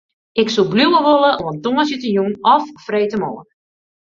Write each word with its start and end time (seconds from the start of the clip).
Ik 0.41 0.47
soe 0.53 0.67
bliuwe 0.71 0.99
wolle 1.07 1.31
oant 1.45 1.61
tongersdeitejûn 1.63 2.33
of 2.55 2.63
freedtemoarn. 2.85 3.47